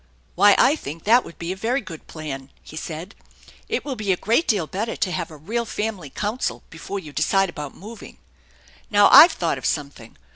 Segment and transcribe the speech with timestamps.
[0.35, 3.13] "Why, I think that would be a very good plan," he said."
[3.69, 7.13] It will be a great deal better to have a real family council before you
[7.13, 8.17] decide about moving.
[8.89, 10.17] Now I've thought of some thing.